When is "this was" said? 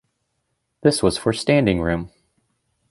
0.81-1.15